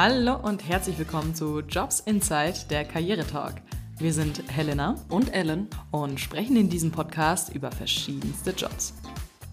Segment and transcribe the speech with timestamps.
[0.00, 3.54] Hallo und herzlich willkommen zu Jobs Insight, der Karrieretalk.
[3.98, 8.94] Wir sind Helena und Ellen und sprechen in diesem Podcast über verschiedenste Jobs.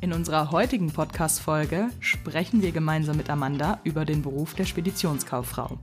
[0.01, 5.79] In unserer heutigen Podcast-Folge sprechen wir gemeinsam mit Amanda über den Beruf der Speditionskauffrau.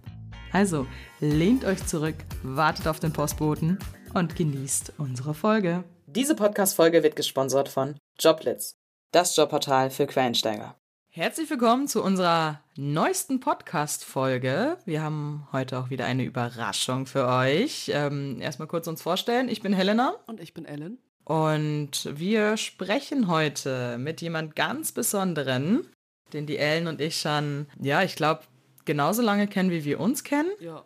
[0.52, 0.86] Also
[1.18, 3.80] lehnt euch zurück, wartet auf den Postboten
[4.14, 5.82] und genießt unsere Folge.
[6.06, 8.76] Diese Podcast-Folge wird gesponsert von Joblets,
[9.10, 10.76] das Jobportal für Quereinsteiger.
[11.14, 14.78] Herzlich willkommen zu unserer neuesten Podcast-Folge.
[14.86, 17.90] Wir haben heute auch wieder eine Überraschung für euch.
[17.92, 19.50] Ähm, erstmal kurz uns vorstellen.
[19.50, 20.14] Ich bin Helena.
[20.26, 20.96] Und ich bin Ellen.
[21.24, 25.86] Und wir sprechen heute mit jemand ganz Besonderen,
[26.32, 28.44] den die Ellen und ich schon, ja, ich glaube,
[28.86, 30.48] genauso lange kennen, wie wir uns kennen.
[30.60, 30.82] Ja,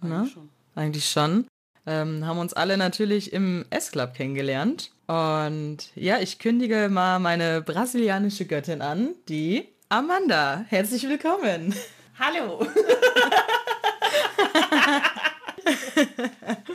[0.00, 0.26] eigentlich ne?
[0.26, 0.48] schon.
[0.74, 1.46] Eigentlich schon.
[1.86, 4.90] Ähm, haben uns alle natürlich im S-Club kennengelernt.
[5.12, 10.64] Und ja, ich kündige mal meine brasilianische Göttin an, die Amanda.
[10.70, 11.74] Herzlich willkommen.
[12.18, 12.66] Hallo.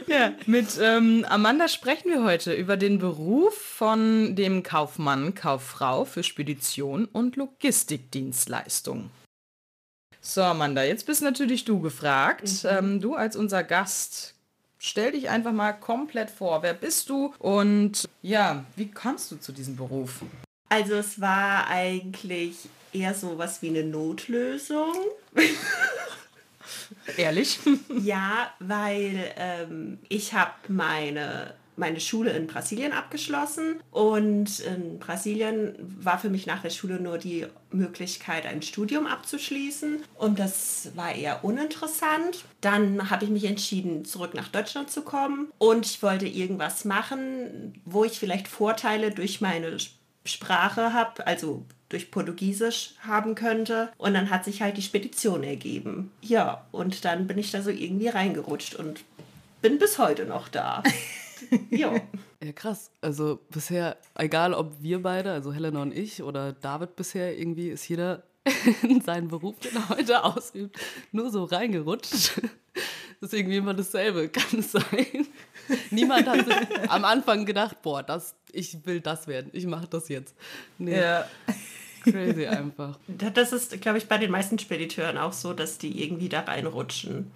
[0.05, 6.21] ja, mit ähm, Amanda sprechen wir heute über den Beruf von dem Kaufmann, Kauffrau für
[6.21, 9.09] Spedition und Logistikdienstleistung.
[10.21, 12.43] So, Amanda, jetzt bist natürlich du gefragt.
[12.43, 12.69] Mhm.
[12.69, 14.35] Ähm, du als unser Gast,
[14.79, 16.63] stell dich einfach mal komplett vor.
[16.63, 20.21] Wer bist du und ja, wie kommst du zu diesem Beruf?
[20.69, 24.93] Also es war eigentlich eher so was wie eine Notlösung.
[27.15, 27.59] Ehrlich?
[28.03, 36.19] ja, weil ähm, ich habe meine meine Schule in Brasilien abgeschlossen und in Brasilien war
[36.19, 41.43] für mich nach der Schule nur die Möglichkeit, ein Studium abzuschließen und das war eher
[41.43, 42.45] uninteressant.
[42.61, 47.81] Dann habe ich mich entschieden, zurück nach Deutschland zu kommen und ich wollte irgendwas machen,
[47.85, 49.77] wo ich vielleicht Vorteile durch meine
[50.25, 53.89] Sprache habe, also durch Portugiesisch haben könnte.
[53.97, 56.11] Und dann hat sich halt die Spedition ergeben.
[56.21, 59.03] Ja, und dann bin ich da so irgendwie reingerutscht und
[59.61, 60.83] bin bis heute noch da.
[61.69, 61.93] ja.
[62.43, 62.91] Ja, krass.
[63.01, 67.87] Also bisher, egal ob wir beide, also Helena und ich oder David bisher, irgendwie ist
[67.87, 68.23] jeder
[68.83, 70.79] in seinen Beruf, den er heute ausübt,
[71.11, 72.13] nur so reingerutscht.
[72.13, 72.41] Das
[73.21, 75.27] ist irgendwie immer dasselbe, kann es sein.
[75.91, 76.45] Niemand hat
[76.89, 80.35] am Anfang gedacht, boah, das, ich will das werden, ich mache das jetzt.
[80.77, 80.99] Nee.
[80.99, 81.27] Ja.
[82.03, 82.97] Crazy einfach.
[83.07, 87.31] Das ist, glaube ich, bei den meisten Spediteuren auch so, dass die irgendwie da reinrutschen.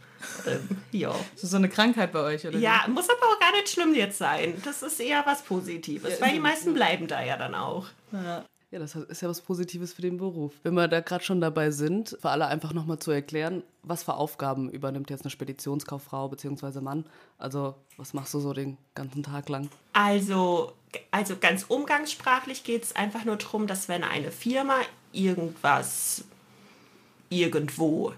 [0.48, 1.14] Ähm, ja.
[1.34, 2.58] Das ist so eine Krankheit bei euch, oder?
[2.58, 4.62] Ja, muss aber auch gar nicht schlimm jetzt sein.
[4.64, 7.88] Das ist eher was Positives, ja, weil die meisten bleiben da ja dann auch.
[8.12, 8.46] Ja.
[8.72, 10.54] Ja, das ist ja was Positives für den Beruf.
[10.64, 14.14] Wenn wir da gerade schon dabei sind, für alle einfach nochmal zu erklären, was für
[14.14, 16.80] Aufgaben übernimmt jetzt eine Speditionskauffrau bzw.
[16.80, 17.06] Mann?
[17.38, 19.70] Also, was machst du so den ganzen Tag lang?
[19.92, 20.72] Also,
[21.12, 24.78] also ganz umgangssprachlich geht es einfach nur darum, dass wenn eine Firma
[25.12, 26.24] irgendwas
[27.30, 28.14] irgendwo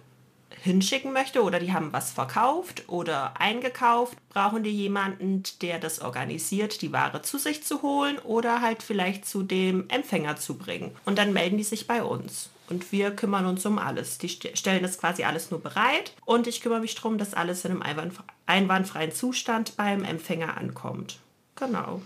[0.63, 6.81] hinschicken möchte oder die haben was verkauft oder eingekauft, brauchen die jemanden, der das organisiert,
[6.81, 10.95] die Ware zu sich zu holen oder halt vielleicht zu dem Empfänger zu bringen.
[11.03, 12.49] Und dann melden die sich bei uns.
[12.69, 14.19] Und wir kümmern uns um alles.
[14.19, 17.81] Die stellen das quasi alles nur bereit und ich kümmere mich darum, dass alles in
[17.81, 18.11] einem
[18.45, 21.19] einwandfreien Zustand beim Empfänger ankommt.
[21.55, 22.01] Genau.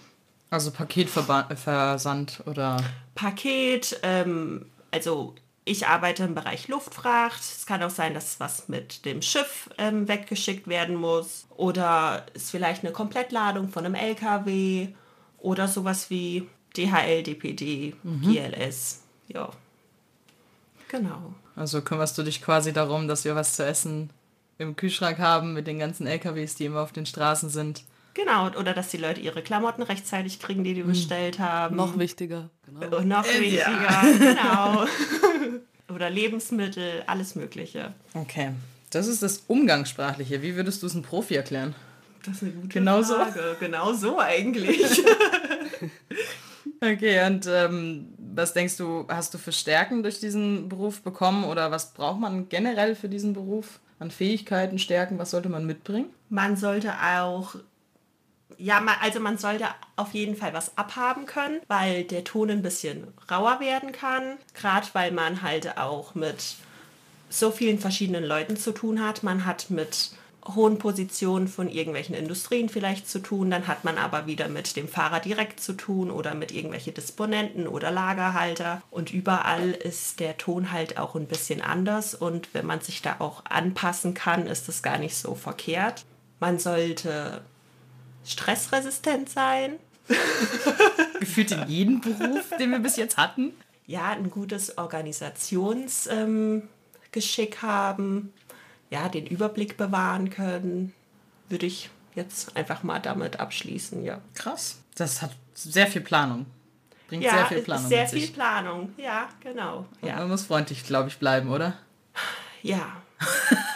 [0.50, 2.78] Also Paketversand oder?
[3.13, 5.35] Paket, ähm, also
[5.67, 7.41] ich arbeite im Bereich Luftfracht.
[7.41, 11.45] Es kann auch sein, dass was mit dem Schiff ähm, weggeschickt werden muss.
[11.55, 14.89] Oder ist vielleicht eine Komplettladung von einem LKW.
[15.39, 18.22] Oder sowas wie DHL, DPD, mhm.
[18.22, 19.01] GLS.
[19.28, 19.50] Ja.
[20.88, 21.33] Genau.
[21.55, 24.09] Also kümmerst du dich quasi darum, dass wir was zu essen
[24.57, 27.84] im Kühlschrank haben mit den ganzen LKWs, die immer auf den Straßen sind.
[28.13, 30.88] Genau, oder dass die Leute ihre Klamotten rechtzeitig kriegen, die die mhm.
[30.88, 31.75] bestellt haben.
[31.75, 32.49] Noch wichtiger.
[32.66, 33.01] Genau.
[33.01, 34.01] noch äh, wichtiger, ja.
[34.17, 34.85] genau.
[35.94, 37.94] oder Lebensmittel, alles Mögliche.
[38.14, 38.52] Okay,
[38.90, 40.41] das ist das Umgangssprachliche.
[40.41, 41.76] Wie würdest du es einem Profi erklären?
[42.23, 43.56] Das ist eine gute genau Frage.
[43.59, 43.66] So?
[43.66, 44.82] Genau so eigentlich.
[46.82, 51.72] okay, und ähm, was denkst du, hast du für Stärken durch diesen Beruf bekommen oder
[51.72, 53.79] was braucht man generell für diesen Beruf?
[54.00, 56.09] An Fähigkeiten, Stärken, was sollte man mitbringen?
[56.29, 57.56] Man sollte auch
[58.58, 59.66] ja, also man sollte
[59.96, 64.38] auf jeden Fall was abhaben können, weil der Ton ein bisschen rauer werden kann.
[64.53, 66.55] Gerade weil man halt auch mit
[67.29, 69.23] so vielen verschiedenen Leuten zu tun hat.
[69.23, 70.11] Man hat mit
[70.55, 74.88] hohen Positionen von irgendwelchen Industrien vielleicht zu tun, dann hat man aber wieder mit dem
[74.88, 80.72] Fahrer direkt zu tun oder mit irgendwelchen Disponenten oder Lagerhalter und überall ist der Ton
[80.72, 84.82] halt auch ein bisschen anders und wenn man sich da auch anpassen kann, ist das
[84.82, 86.05] gar nicht so verkehrt.
[86.40, 87.41] Man sollte
[88.32, 89.76] stressresistent sein.
[91.20, 93.53] Gefühlt in jedem Beruf, den wir bis jetzt hatten.
[93.85, 96.68] Ja, ein gutes Organisationsgeschick
[97.58, 98.34] ähm, haben.
[98.90, 100.94] ja, den Überblick bewahren können,
[101.50, 104.20] würde ich jetzt einfach mal damit abschließen, ja.
[104.34, 104.80] Krass.
[104.96, 106.46] Das hat sehr viel Planung.
[107.08, 107.88] Bringt ja, sehr viel Planung.
[107.88, 109.85] Sehr viel Planung, ja, genau.
[110.02, 110.18] Ja.
[110.18, 111.78] Man muss freundlich, glaube ich, bleiben, oder?
[112.62, 113.02] Ja.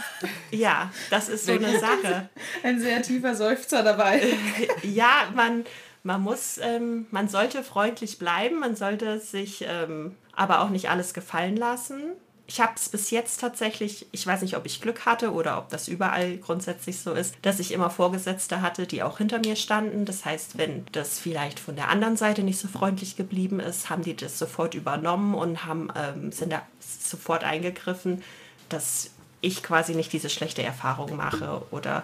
[0.52, 2.30] ja, das ist so eine Sache.
[2.64, 4.22] Ein sehr tiefer Seufzer dabei.
[4.84, 5.66] ja, man,
[6.04, 11.14] man muss, ähm, man sollte freundlich bleiben, man sollte sich ähm, aber auch nicht alles
[11.14, 12.14] gefallen lassen
[12.54, 15.70] ich habe es bis jetzt tatsächlich, ich weiß nicht, ob ich Glück hatte oder ob
[15.70, 20.04] das überall grundsätzlich so ist, dass ich immer Vorgesetzte hatte, die auch hinter mir standen.
[20.04, 24.04] Das heißt, wenn das vielleicht von der anderen Seite nicht so freundlich geblieben ist, haben
[24.04, 28.22] die das sofort übernommen und haben, ähm, sind da sofort eingegriffen,
[28.68, 32.04] dass ich quasi nicht diese schlechte Erfahrung mache oder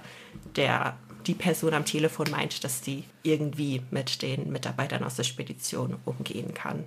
[0.56, 5.98] der die Person am Telefon meint, dass die irgendwie mit den Mitarbeitern aus der Spedition
[6.06, 6.86] umgehen kann.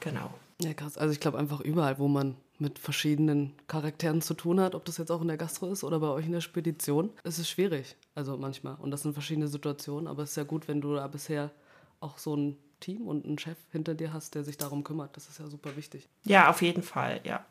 [0.00, 0.34] Genau.
[0.60, 0.98] Ja, krass.
[0.98, 4.98] Also ich glaube einfach überall, wo man mit verschiedenen Charakteren zu tun hat, ob das
[4.98, 7.10] jetzt auch in der Gastro ist oder bei euch in der Spedition.
[7.24, 8.76] Es ist schwierig, also manchmal.
[8.76, 11.50] Und das sind verschiedene Situationen, aber es ist ja gut, wenn du da bisher
[12.00, 15.16] auch so ein Team und einen Chef hinter dir hast, der sich darum kümmert.
[15.16, 16.08] Das ist ja super wichtig.
[16.24, 17.44] Ja, auf jeden Fall, ja.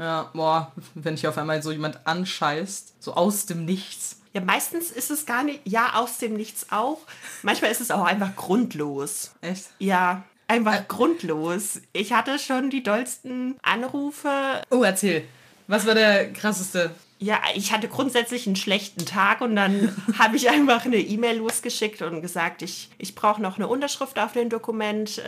[0.00, 4.16] Ja, boah, wenn ich auf einmal so jemand anscheißt, so aus dem Nichts.
[4.32, 6.98] Ja, meistens ist es gar nicht, ja, aus dem Nichts auch.
[7.42, 9.32] Manchmal ist es auch einfach grundlos.
[9.42, 9.66] Echt?
[9.78, 11.80] Ja, Einfach äh, grundlos.
[11.92, 14.62] Ich hatte schon die dollsten Anrufe.
[14.70, 15.22] Oh, erzähl.
[15.68, 16.90] Was war der krasseste?
[17.20, 22.02] Ja, ich hatte grundsätzlich einen schlechten Tag und dann habe ich einfach eine E-Mail losgeschickt
[22.02, 25.22] und gesagt, ich, ich brauche noch eine Unterschrift auf dem Dokument.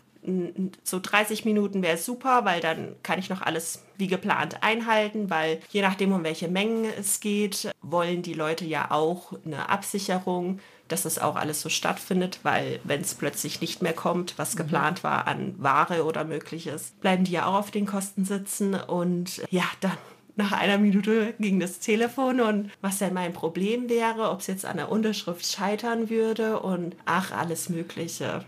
[0.84, 5.60] So 30 Minuten wäre super, weil dann kann ich noch alles wie geplant einhalten, weil
[5.70, 11.04] je nachdem, um welche Mengen es geht, wollen die Leute ja auch eine Absicherung dass
[11.04, 14.58] das auch alles so stattfindet, weil wenn es plötzlich nicht mehr kommt, was mhm.
[14.58, 19.42] geplant war an Ware oder mögliches, bleiben die ja auch auf den Kosten sitzen und
[19.50, 19.96] ja, dann
[20.36, 24.64] nach einer Minute ging das Telefon und was denn mein Problem wäre, ob es jetzt
[24.64, 28.44] an der Unterschrift scheitern würde und ach, alles Mögliche.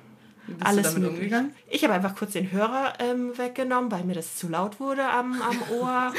[0.60, 1.46] Alles mögliche.
[1.68, 5.40] Ich habe einfach kurz den Hörer ähm, weggenommen, weil mir das zu laut wurde am,
[5.40, 6.12] am Ohr.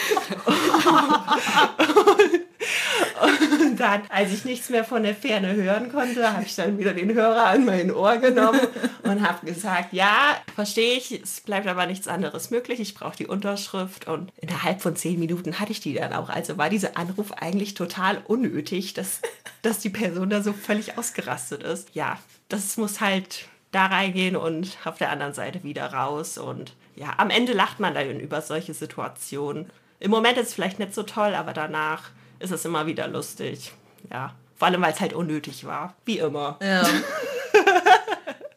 [3.22, 6.94] Und dann, als ich nichts mehr von der Ferne hören konnte, habe ich dann wieder
[6.94, 8.60] den Hörer an mein Ohr genommen
[9.04, 13.28] und habe gesagt, ja, verstehe ich, es bleibt aber nichts anderes möglich, ich brauche die
[13.28, 14.08] Unterschrift.
[14.08, 16.30] Und innerhalb von zehn Minuten hatte ich die dann auch.
[16.30, 19.22] Also war dieser Anruf eigentlich total unnötig, dass,
[19.62, 21.90] dass die Person da so völlig ausgerastet ist.
[21.94, 22.20] Ja,
[22.50, 26.38] das muss halt da reingehen und auf der anderen Seite wieder raus.
[26.38, 29.70] Und ja, am Ende lacht man dann über solche Situationen.
[30.00, 33.74] Im Moment ist es vielleicht nicht so toll, aber danach ist es immer wieder lustig.
[34.12, 34.34] Ja.
[34.56, 35.94] Vor allem, weil es halt unnötig war.
[36.06, 36.58] Wie immer.
[36.62, 36.88] Ja.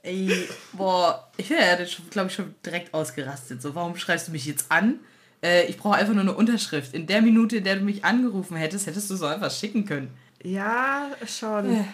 [0.02, 3.60] Ey, boah, ich hätte, glaube ich, schon direkt ausgerastet.
[3.60, 5.00] So, warum schreibst du mich jetzt an?
[5.42, 6.94] Äh, ich brauche einfach nur eine Unterschrift.
[6.94, 10.16] In der Minute, in der du mich angerufen hättest, hättest du so einfach schicken können.
[10.42, 11.84] Ja, schon.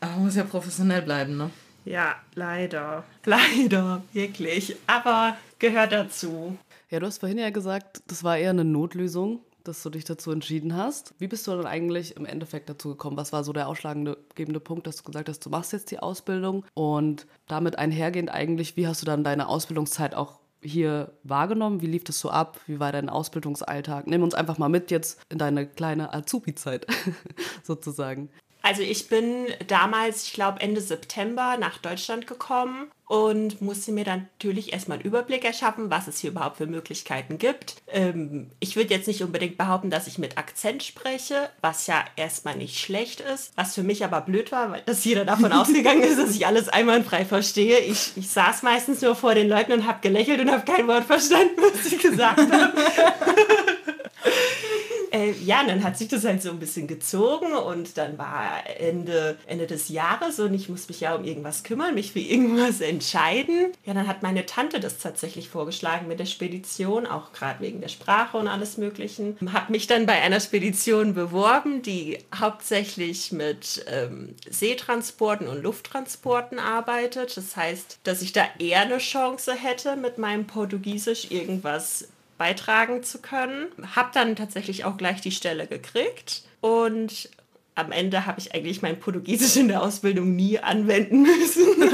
[0.00, 1.50] Aber man muss ja professionell bleiben, ne?
[1.84, 3.04] Ja, leider.
[3.24, 4.76] Leider, wirklich.
[4.86, 6.56] Aber gehört dazu.
[6.90, 10.30] Ja, du hast vorhin ja gesagt, das war eher eine Notlösung dass du dich dazu
[10.30, 11.14] entschieden hast.
[11.18, 13.16] Wie bist du dann eigentlich im Endeffekt dazu gekommen?
[13.16, 16.64] Was war so der ausschlaggebende Punkt, dass du gesagt hast, du machst jetzt die Ausbildung
[16.74, 21.80] und damit einhergehend eigentlich, wie hast du dann deine Ausbildungszeit auch hier wahrgenommen?
[21.80, 22.60] Wie lief das so ab?
[22.66, 24.06] Wie war dein Ausbildungsalltag?
[24.06, 26.86] Nimm uns einfach mal mit jetzt in deine kleine Azubi-Zeit
[27.62, 28.30] sozusagen.
[28.62, 34.28] Also ich bin damals, ich glaube Ende September nach Deutschland gekommen und musste mir dann
[34.38, 37.76] natürlich erstmal einen Überblick erschaffen, was es hier überhaupt für Möglichkeiten gibt.
[37.88, 42.56] Ähm, ich würde jetzt nicht unbedingt behaupten, dass ich mit Akzent spreche, was ja erstmal
[42.56, 46.18] nicht schlecht ist, was für mich aber blöd war, weil dass jeder davon ausgegangen ist,
[46.18, 47.80] dass ich alles einwandfrei verstehe.
[47.80, 51.04] Ich, ich saß meistens nur vor den Leuten und habe gelächelt und habe kein Wort
[51.04, 52.72] verstanden, was sie gesagt haben.
[55.12, 59.36] äh, ja, dann hat sich das halt so ein bisschen gezogen und dann war Ende,
[59.46, 63.72] Ende des Jahres und ich muss mich ja um irgendwas kümmern, mich für irgendwas entscheiden.
[63.84, 67.88] Ja, dann hat meine Tante das tatsächlich vorgeschlagen mit der Spedition, auch gerade wegen der
[67.88, 69.36] Sprache und alles Möglichen.
[69.52, 77.36] Habe mich dann bei einer Spedition beworben, die hauptsächlich mit ähm, Seetransporten und Lufttransporten arbeitet.
[77.36, 82.08] Das heißt, dass ich da eher eine Chance hätte, mit meinem Portugiesisch irgendwas
[82.42, 83.68] beitragen zu können.
[83.94, 87.30] Habe dann tatsächlich auch gleich die Stelle gekriegt und
[87.76, 91.88] am Ende habe ich eigentlich mein Portugiesisch in der Ausbildung nie anwenden müssen.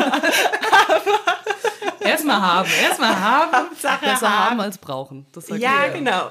[2.00, 3.52] erstmal haben, erstmal haben.
[3.52, 4.50] Hauptsache Besser haben.
[4.52, 5.26] haben als brauchen.
[5.58, 6.30] ja, genau.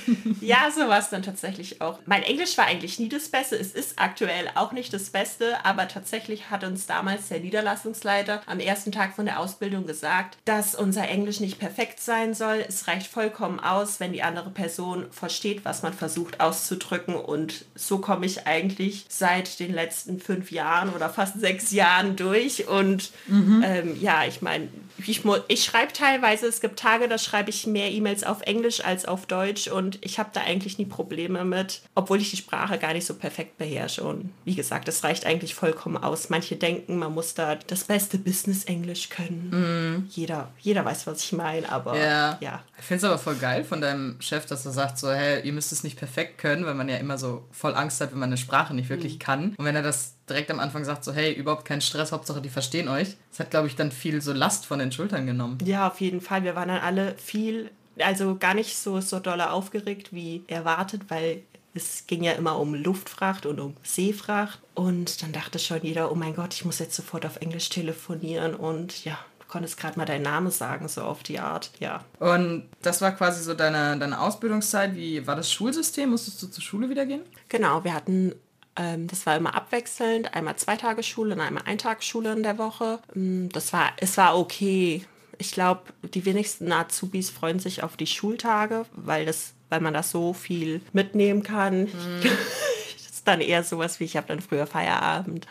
[0.40, 1.98] ja, so war es dann tatsächlich auch.
[2.06, 3.56] Mein Englisch war eigentlich nie das Beste.
[3.56, 8.60] Es ist aktuell auch nicht das Beste, aber tatsächlich hat uns damals der Niederlassungsleiter am
[8.60, 12.64] ersten Tag von der Ausbildung gesagt, dass unser Englisch nicht perfekt sein soll.
[12.66, 17.14] Es reicht vollkommen aus, wenn die andere Person versteht, was man versucht auszudrücken.
[17.14, 22.68] Und so komme ich eigentlich seit den letzten fünf Jahren oder fast sechs Jahren durch.
[22.68, 23.62] Und mhm.
[23.64, 24.68] ähm, ja, ich meine,
[24.98, 29.04] ich, ich schreibe teilweise, es gibt Tage, da schreibe ich mehr E-Mails auf Englisch als
[29.04, 32.92] auf Deutsch und ich habe da eigentlich nie Probleme mit, obwohl ich die Sprache gar
[32.92, 34.02] nicht so perfekt beherrsche.
[34.02, 36.30] Und wie gesagt, das reicht eigentlich vollkommen aus.
[36.30, 39.50] Manche denken, man muss da das beste Business-Englisch können.
[39.50, 40.08] Mm.
[40.10, 42.38] Jeder, jeder weiß, was ich meine, aber ja.
[42.40, 42.62] ja.
[42.78, 45.52] Ich finde es aber voll geil von deinem Chef, dass er sagt so, hey, ihr
[45.52, 48.28] müsst es nicht perfekt können, weil man ja immer so voll Angst hat, wenn man
[48.28, 49.20] eine Sprache nicht wirklich mm.
[49.20, 49.54] kann.
[49.56, 52.48] Und wenn er das direkt am Anfang sagt, so hey, überhaupt kein Stress, Hauptsache die
[52.48, 53.16] verstehen euch.
[53.30, 55.58] Das hat, glaube ich, dann viel so Last von den Schultern genommen.
[55.64, 56.44] Ja, auf jeden Fall.
[56.44, 61.42] Wir waren dann alle viel, also gar nicht so, so doll aufgeregt wie erwartet, weil
[61.74, 64.60] es ging ja immer um Luftfracht und um Seefracht.
[64.74, 68.54] Und dann dachte schon jeder, oh mein Gott, ich muss jetzt sofort auf Englisch telefonieren.
[68.54, 71.70] Und ja, du konntest gerade mal deinen Namen sagen, so auf die Art.
[71.80, 72.04] Ja.
[72.18, 74.94] Und das war quasi so deine, deine Ausbildungszeit.
[74.94, 76.10] Wie war das Schulsystem?
[76.10, 77.22] Musstest du zur Schule wieder gehen?
[77.48, 78.34] Genau, wir hatten
[78.76, 82.42] ähm, das war immer abwechselnd, einmal zwei Tage Schule und einmal ein Tag Schule in
[82.42, 83.00] der Woche.
[83.14, 85.04] Ähm, das war, es war okay.
[85.42, 85.82] Ich glaube,
[86.14, 90.80] die wenigsten Azubis freuen sich auf die Schultage, weil das, weil man das so viel
[90.92, 91.80] mitnehmen kann.
[91.80, 91.88] Mhm.
[92.22, 95.48] das ist dann eher sowas wie, ich habe dann früher Feierabend.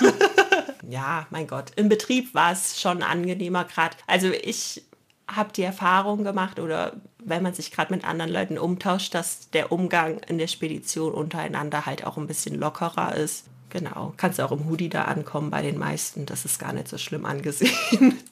[0.90, 1.72] ja, mein Gott.
[1.76, 3.96] Im Betrieb war es schon angenehmer gerade.
[4.06, 4.82] Also ich
[5.26, 6.92] habe die Erfahrung gemacht oder
[7.24, 11.86] wenn man sich gerade mit anderen Leuten umtauscht, dass der Umgang in der Spedition untereinander
[11.86, 13.46] halt auch ein bisschen lockerer ist.
[13.70, 14.12] Genau.
[14.16, 16.26] Kannst du auch im Hoodie da ankommen bei den meisten.
[16.26, 17.70] Das ist gar nicht so schlimm angesehen.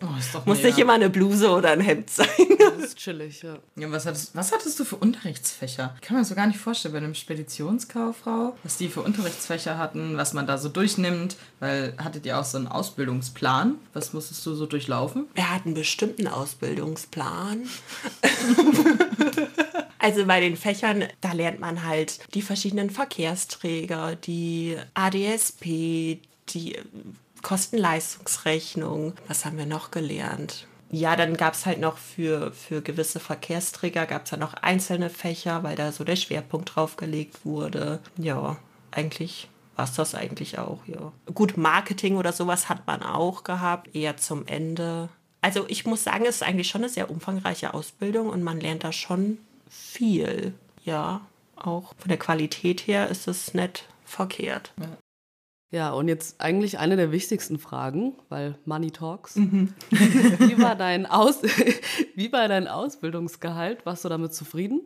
[0.00, 2.26] Oh, ist doch Muss nicht immer eine Bluse oder ein Hemd sein.
[2.58, 3.58] Das ist chillig, ja.
[3.76, 5.94] ja was, hattest, was hattest du für Unterrichtsfächer?
[5.96, 9.78] Ich kann mir das so gar nicht vorstellen bei einem Speditionskauffrau, was die für Unterrichtsfächer
[9.78, 11.36] hatten, was man da so durchnimmt.
[11.60, 13.76] Weil hattet ihr auch so einen Ausbildungsplan?
[13.92, 15.26] Was musstest du so durchlaufen?
[15.36, 17.68] Hatten bestimmt einen Ausbildungsplan.
[20.00, 26.20] Also bei den Fächern, da lernt man halt die verschiedenen Verkehrsträger, die ADSP,
[26.50, 26.84] die äh,
[27.42, 29.14] Kostenleistungsrechnung.
[29.26, 30.68] Was haben wir noch gelernt?
[30.90, 35.10] Ja, dann gab es halt noch für, für gewisse Verkehrsträger, gab es ja noch einzelne
[35.10, 38.00] Fächer, weil da so der Schwerpunkt drauf gelegt wurde.
[38.16, 38.56] Ja,
[38.90, 41.12] eigentlich war es das eigentlich auch, ja.
[41.34, 45.08] Gut, Marketing oder sowas hat man auch gehabt, eher zum Ende.
[45.40, 48.84] Also ich muss sagen, es ist eigentlich schon eine sehr umfangreiche Ausbildung und man lernt
[48.84, 50.54] da schon viel.
[50.84, 51.20] Ja,
[51.56, 54.72] auch von der Qualität her ist es nicht verkehrt.
[54.78, 54.96] Ja.
[55.70, 59.36] Ja, und jetzt eigentlich eine der wichtigsten Fragen, weil Money Talks.
[59.36, 59.74] Mhm.
[59.90, 61.42] wie, war dein Aus
[62.14, 63.84] wie war dein Ausbildungsgehalt?
[63.84, 64.80] Warst du damit zufrieden?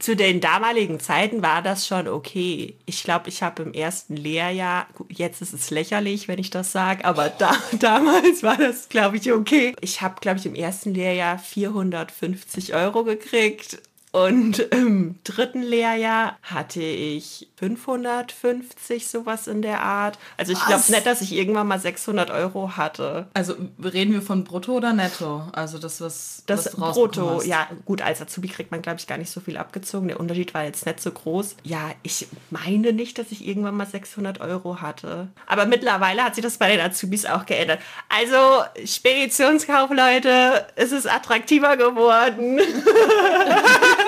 [0.00, 2.74] Zu den damaligen Zeiten war das schon okay.
[2.86, 7.04] Ich glaube, ich habe im ersten Lehrjahr, jetzt ist es lächerlich, wenn ich das sage,
[7.04, 9.76] aber da, damals war das, glaube ich, okay.
[9.82, 13.78] Ich habe, glaube ich, im ersten Lehrjahr 450 Euro gekriegt
[14.12, 20.18] und im dritten Lehrjahr hatte ich 550, sowas in der Art.
[20.36, 23.28] Also ich glaube nicht, dass ich irgendwann mal 600 Euro hatte.
[23.34, 25.44] Also reden wir von brutto oder netto?
[25.52, 27.46] Also das, was, das was brutto, hast.
[27.46, 27.68] ja.
[27.84, 30.08] Gut, als Azubi kriegt man, glaube ich, gar nicht so viel abgezogen.
[30.08, 31.56] Der Unterschied war jetzt nicht so groß.
[31.62, 35.28] Ja, ich meine nicht, dass ich irgendwann mal 600 Euro hatte.
[35.46, 37.78] Aber mittlerweile hat sich das bei den Azubis auch geändert.
[38.08, 42.58] Also Speditionskaufleute, es ist attraktiver geworden.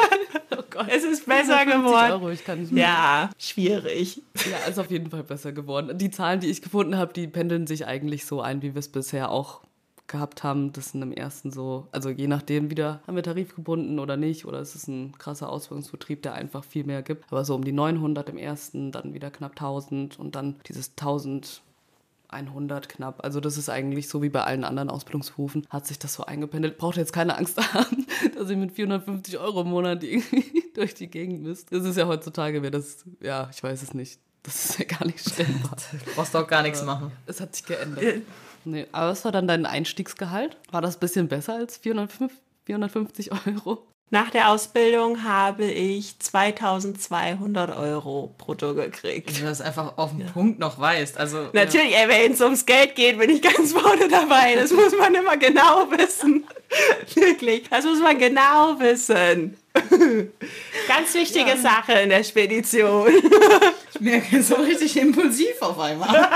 [0.73, 0.87] Gott.
[0.89, 2.13] Es ist besser geworden.
[2.13, 4.23] Euro, ich kann ja, schwierig.
[4.51, 5.97] Ja, ist auf jeden Fall besser geworden.
[5.99, 8.89] Die Zahlen, die ich gefunden habe, die pendeln sich eigentlich so ein, wie wir es
[8.89, 9.61] bisher auch
[10.09, 10.73] gehabt haben.
[10.73, 14.61] Das sind im ersten so, also je nachdem wieder, haben wir tarifgebunden oder nicht, oder
[14.61, 17.25] ist es ein krasser Ausbildungsbetrieb, der einfach viel mehr gibt.
[17.31, 21.63] Aber so um die 900 im ersten, dann wieder knapp 1000 und dann dieses 1000
[22.33, 23.25] 100 knapp.
[23.25, 26.79] Also das ist eigentlich so wie bei allen anderen Ausbildungsberufen, hat sich das so eingependelt.
[26.79, 31.09] Braucht jetzt keine Angst haben, dass ihr mit 450 Euro im Monat irgendwie durch die
[31.09, 31.73] Gegend müsst.
[31.73, 34.21] Das ist ja heutzutage, wäre das, ja, ich weiß es nicht.
[34.43, 35.77] Das ist ja gar nicht stellbar.
[36.05, 37.13] du brauchst auch gar nichts machen.
[37.27, 38.23] Es hat sich geändert.
[38.65, 40.57] Nee, aber was war dann dein Einstiegsgehalt?
[40.71, 43.87] War das ein bisschen besser als 450 Euro?
[44.13, 49.29] Nach der Ausbildung habe ich 2200 Euro brutto gekriegt.
[49.29, 50.27] Wenn du das einfach auf den ja.
[50.27, 51.17] Punkt noch weißt.
[51.17, 52.07] Also, Natürlich, ja.
[52.09, 54.55] wenn es ums Geld geht, bin ich ganz vorne dabei.
[54.55, 56.45] Das muss man immer genau wissen.
[57.15, 59.57] Wirklich, das muss man genau wissen.
[60.89, 61.57] Ganz wichtige ja.
[61.57, 63.09] Sache in der Spedition.
[63.95, 66.29] Ich merke so richtig impulsiv auf einmal.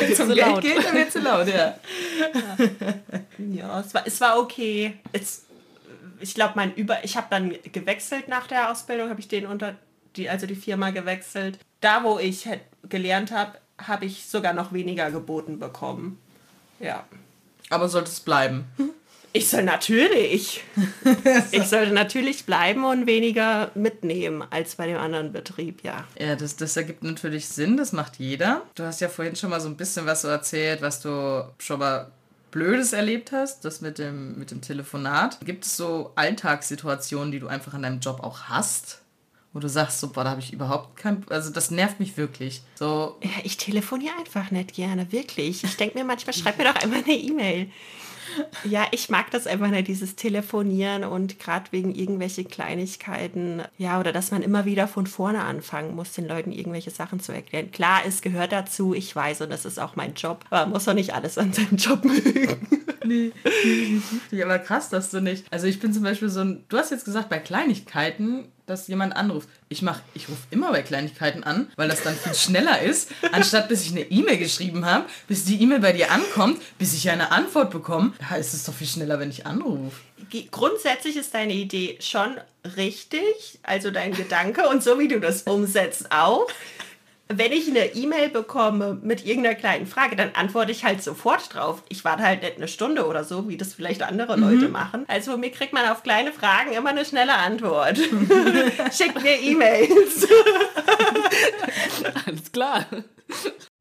[0.00, 0.62] Wenn es um Geld laut.
[0.62, 1.74] geht, dann wird es laut, ja.
[3.38, 4.94] Ja, es war, es war okay.
[5.12, 5.44] Es,
[6.20, 9.76] ich glaube, mein Über, ich habe dann gewechselt nach der Ausbildung, habe ich den unter
[10.16, 11.58] die, also die Firma gewechselt.
[11.80, 12.48] Da, wo ich
[12.88, 16.18] gelernt habe, habe ich sogar noch weniger geboten bekommen.
[16.80, 17.04] Ja.
[17.70, 18.64] Aber sollte es bleiben?
[19.36, 20.62] Ich soll natürlich.
[21.50, 26.04] ich sollte natürlich bleiben und weniger mitnehmen als bei dem anderen Betrieb, ja.
[26.16, 28.62] Ja, das, das ergibt natürlich Sinn, das macht jeder.
[28.76, 31.80] Du hast ja vorhin schon mal so ein bisschen was so erzählt, was du schon
[31.80, 32.12] mal
[32.54, 35.40] Blödes erlebt hast, das mit dem, mit dem Telefonat.
[35.44, 39.00] Gibt es so Alltagssituationen, die du einfach an deinem Job auch hast?
[39.52, 41.24] Wo du sagst, so, boah, da habe ich überhaupt kein.
[41.30, 42.62] Also, das nervt mich wirklich.
[42.76, 43.18] So.
[43.24, 45.64] Ja, ich telefoniere einfach nicht gerne, wirklich.
[45.64, 47.70] Ich denke mir manchmal, schreib mir doch einmal eine E-Mail.
[48.64, 53.62] Ja, ich mag das einfach nicht, dieses Telefonieren und gerade wegen irgendwelche Kleinigkeiten.
[53.78, 57.32] Ja, oder dass man immer wieder von vorne anfangen muss, den Leuten irgendwelche Sachen zu
[57.32, 57.70] erklären.
[57.70, 60.44] Klar, es gehört dazu, ich weiß, und das ist auch mein Job.
[60.50, 62.68] Aber man muss doch nicht alles an seinem Job mögen.
[63.06, 63.32] Nee,
[64.30, 64.42] nicht.
[64.42, 65.44] Aber krass, dass du nicht.
[65.52, 66.64] Also ich bin zum Beispiel so ein.
[66.70, 69.48] Du hast jetzt gesagt, bei Kleinigkeiten dass jemand anruft.
[69.68, 73.68] Ich mach, ich rufe immer bei Kleinigkeiten an, weil das dann viel schneller ist, anstatt
[73.68, 77.32] bis ich eine E-Mail geschrieben habe, bis die E-Mail bei dir ankommt, bis ich eine
[77.32, 78.12] Antwort bekomme.
[78.30, 79.96] Da ist es doch viel schneller, wenn ich anrufe.
[80.50, 82.36] Grundsätzlich ist deine Idee schon
[82.76, 86.46] richtig, also dein Gedanke und so wie du das umsetzt auch
[87.28, 91.82] wenn ich eine E-Mail bekomme mit irgendeiner kleinen Frage, dann antworte ich halt sofort drauf.
[91.88, 94.72] Ich warte halt nicht eine Stunde oder so, wie das vielleicht andere Leute mhm.
[94.72, 95.04] machen.
[95.08, 97.96] Also von mir kriegt man auf kleine Fragen immer eine schnelle Antwort.
[98.92, 100.28] Schickt mir E-Mails.
[102.26, 102.84] Alles klar.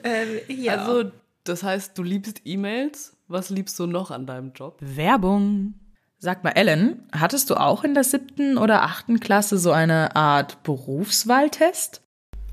[0.03, 0.77] Ähm, ja.
[0.77, 1.11] Also,
[1.43, 3.17] das heißt, du liebst E-Mails.
[3.27, 4.77] Was liebst du noch an deinem Job?
[4.79, 5.73] Werbung.
[6.17, 10.63] Sag mal, Ellen, hattest du auch in der siebten oder achten Klasse so eine Art
[10.63, 12.02] Berufswahltest?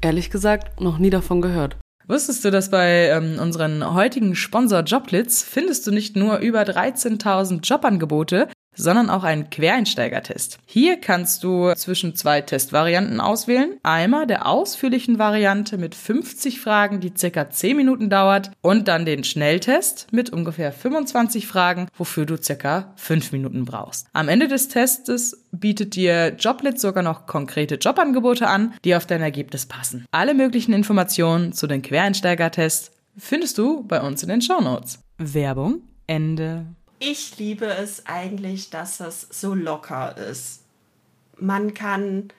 [0.03, 1.77] Ehrlich gesagt, noch nie davon gehört.
[2.07, 7.61] Wusstest du, dass bei ähm, unseren heutigen Sponsor Joblitz findest du nicht nur über 13.000
[7.61, 8.49] Jobangebote,
[8.81, 10.59] sondern auch einen Quereinsteigertest.
[10.67, 13.79] Hier kannst du zwischen zwei Testvarianten auswählen.
[13.83, 19.25] Einmal der ausführlichen Variante mit 50 Fragen, die circa 10 Minuten dauert und dann den
[19.25, 24.07] Schnelltest mit ungefähr 25 Fragen, wofür du circa 5 Minuten brauchst.
[24.13, 29.23] Am Ende des Testes bietet dir Joblit sogar noch konkrete Jobangebote an, die auf dein
[29.23, 30.07] Ergebnis passen.
[30.11, 35.01] Alle möglichen Informationen zu den Quereinsteigertests findest du bei uns in den Shownotes.
[35.19, 36.67] Werbung Ende.
[37.03, 40.61] Ich liebe es eigentlich, dass es so locker ist.
[41.39, 42.31] Man kann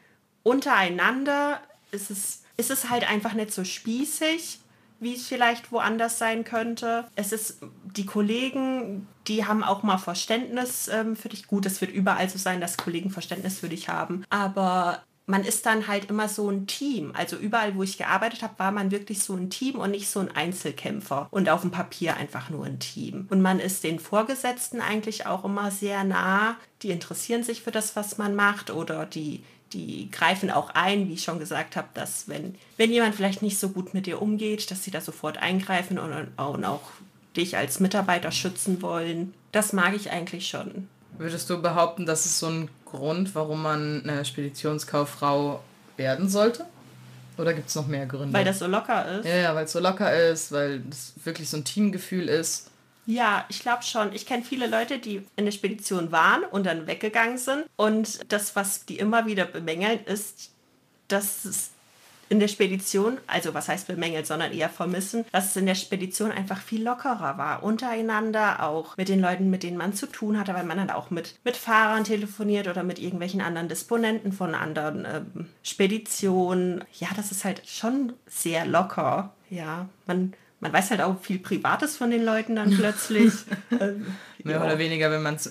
[0.43, 1.59] untereinander,
[1.91, 4.59] ist es, ist es halt einfach nicht so spießig,
[4.99, 7.05] wie es vielleicht woanders sein könnte.
[7.15, 11.47] Es ist, die Kollegen, die haben auch mal Verständnis ähm, für dich.
[11.47, 14.23] Gut, es wird überall so sein, dass Kollegen Verständnis für dich haben.
[14.29, 17.13] Aber man ist dann halt immer so ein Team.
[17.15, 20.19] Also überall, wo ich gearbeitet habe, war man wirklich so ein Team und nicht so
[20.19, 23.27] ein Einzelkämpfer und auf dem Papier einfach nur ein Team.
[23.29, 26.57] Und man ist den Vorgesetzten eigentlich auch immer sehr nah.
[26.81, 29.41] Die interessieren sich für das, was man macht oder die,
[29.71, 33.57] die greifen auch ein, wie ich schon gesagt habe, dass wenn, wenn jemand vielleicht nicht
[33.57, 36.91] so gut mit dir umgeht, dass sie da sofort eingreifen und, und auch
[37.37, 39.33] dich als Mitarbeiter schützen wollen.
[39.53, 40.89] Das mag ich eigentlich schon.
[41.17, 45.61] Würdest du behaupten, das ist so ein Grund, warum man eine Speditionskauffrau
[45.97, 46.65] werden sollte?
[47.37, 48.33] Oder gibt es noch mehr Gründe?
[48.33, 49.25] Weil das so locker ist.
[49.25, 52.69] Ja, ja weil es so locker ist, weil es wirklich so ein Teamgefühl ist.
[53.05, 54.13] Ja, ich glaube schon.
[54.13, 57.65] Ich kenne viele Leute, die in der Spedition waren und dann weggegangen sind.
[57.75, 60.51] Und das, was die immer wieder bemängeln, ist,
[61.07, 61.71] dass es
[62.31, 66.31] in der Spedition, also was heißt bemängelt, sondern eher vermissen, dass es in der Spedition
[66.31, 67.61] einfach viel lockerer war.
[67.61, 71.09] Untereinander, auch mit den Leuten, mit denen man zu tun hatte, weil man dann auch
[71.09, 76.85] mit, mit Fahrern telefoniert oder mit irgendwelchen anderen Disponenten von anderen ähm, Speditionen.
[76.93, 79.33] Ja, das ist halt schon sehr locker.
[79.49, 83.33] Ja, man, man weiß halt auch viel Privates von den Leuten dann plötzlich.
[83.71, 84.05] ähm,
[84.41, 84.63] Mehr ja.
[84.63, 85.49] oder weniger, wenn man's,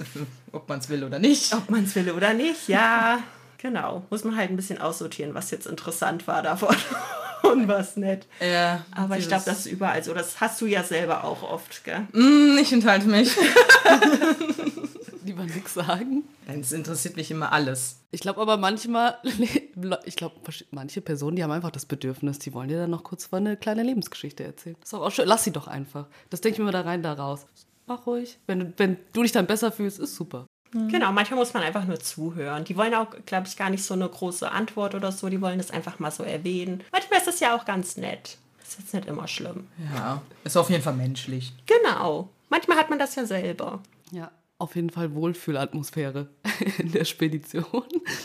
[0.50, 1.54] ob man es will oder nicht.
[1.54, 3.22] Ob man es will oder nicht, ja.
[3.60, 6.74] Genau, muss man halt ein bisschen aussortieren, was jetzt interessant war davon
[7.42, 8.26] und was nicht.
[8.40, 8.86] Ja.
[8.90, 10.14] Aber ich glaube, das ist überall so.
[10.14, 12.06] Das hast du ja selber auch oft, gell?
[12.12, 13.36] Mm, ich enthalte mich.
[15.24, 16.24] Lieber nichts sagen.
[16.46, 18.00] Es interessiert mich immer alles.
[18.10, 19.18] Ich glaube aber manchmal,
[20.04, 20.36] ich glaube,
[20.70, 23.82] manche Personen, die haben einfach das Bedürfnis, die wollen dir dann noch kurz eine kleine
[23.82, 24.76] Lebensgeschichte erzählen.
[24.80, 25.28] Das ist auch schön.
[25.28, 26.06] Lass sie doch einfach.
[26.30, 27.44] Das denke ich mir da rein, da raus.
[27.86, 28.38] Mach ruhig.
[28.46, 30.46] Wenn, wenn du dich dann besser fühlst, ist super.
[30.72, 30.88] Mhm.
[30.88, 32.64] Genau, manchmal muss man einfach nur zuhören.
[32.64, 35.28] Die wollen auch, glaube ich, gar nicht so eine große Antwort oder so.
[35.28, 36.82] Die wollen das einfach mal so erwähnen.
[36.92, 38.38] Manchmal ist das ja auch ganz nett.
[38.62, 39.66] Ist jetzt nicht immer schlimm.
[39.94, 41.52] Ja, ist auf jeden Fall menschlich.
[41.66, 42.28] Genau.
[42.48, 43.80] Manchmal hat man das ja selber.
[44.12, 46.28] Ja, auf jeden Fall Wohlfühlatmosphäre
[46.78, 47.64] in der Spedition.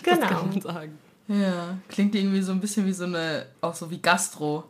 [0.04, 0.18] Genau.
[0.20, 1.00] Das kann man sagen.
[1.28, 4.66] Ja, klingt irgendwie so ein bisschen wie so eine, auch so wie Gastro.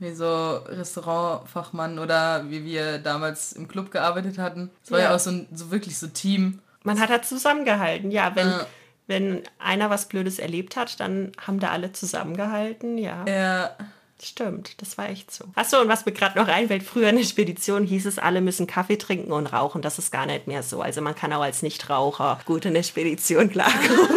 [0.00, 4.70] Wie so Restaurantfachmann oder wie wir damals im Club gearbeitet hatten.
[4.82, 6.60] Es war ja, ja auch so, ein, so wirklich so Team.
[6.82, 8.34] Man hat halt zusammengehalten, ja.
[8.34, 8.66] Wenn, ja.
[9.06, 13.24] wenn einer was Blödes erlebt hat, dann haben da alle zusammengehalten, ja.
[13.26, 13.76] Ja.
[14.20, 15.44] Stimmt, das war echt so.
[15.54, 18.66] Achso, und was mir gerade noch einfällt, früher in der Spedition hieß es, alle müssen
[18.66, 19.80] Kaffee trinken und rauchen.
[19.80, 20.82] Das ist gar nicht mehr so.
[20.82, 24.08] Also man kann auch als Nichtraucher gut in der Spedition klarkommen.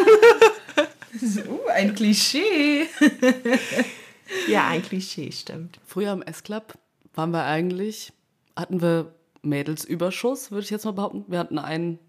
[1.50, 2.88] uh, ein Klischee.
[4.48, 5.80] ja, ein Klischee, stimmt.
[5.86, 6.74] Früher im S-Club
[7.14, 8.12] waren wir eigentlich,
[8.56, 11.26] hatten wir Mädelsüberschuss, würde ich jetzt mal behaupten.
[11.28, 12.00] Wir hatten einen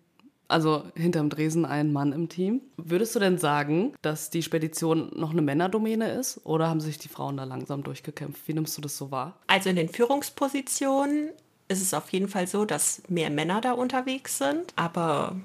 [0.53, 2.61] also hinterm Dresen ein Mann im Team.
[2.77, 7.09] Würdest du denn sagen, dass die Spedition noch eine Männerdomäne ist oder haben sich die
[7.09, 8.47] Frauen da langsam durchgekämpft?
[8.47, 9.35] Wie nimmst du das so wahr?
[9.47, 11.31] Also in den Führungspositionen
[11.69, 15.37] ist es auf jeden Fall so, dass mehr Männer da unterwegs sind, aber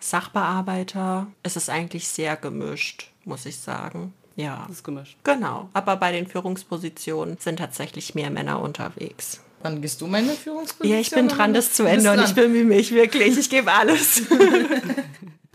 [0.00, 4.14] Sachbearbeiter ist es eigentlich sehr gemischt, muss ich sagen.
[4.36, 4.64] Ja.
[4.68, 5.18] Das ist gemischt.
[5.24, 5.68] Genau.
[5.72, 9.42] Aber bei den Führungspositionen sind tatsächlich mehr Männer unterwegs.
[9.62, 10.94] Wann gehst du meine Führungsposition?
[10.94, 12.22] Ja, ich bin dran, das zu ändern.
[12.24, 13.36] Ich bemühe mich wirklich.
[13.36, 14.22] Ich gebe alles.